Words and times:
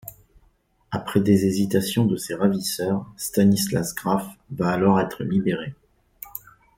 Après 0.89 1.19
des 1.19 1.45
hésitations 1.45 2.05
de 2.07 2.15
ses 2.15 2.33
ravisseurs, 2.33 3.05
Stanislas 3.17 3.93
Graff 3.93 4.25
va 4.49 4.69
alors 4.71 4.99
être 4.99 5.23
libéré. 5.23 5.75